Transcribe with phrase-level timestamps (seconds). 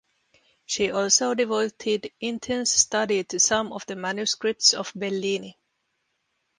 [0.65, 5.59] She also devoted intense study to some of the manuscripts of Bellini.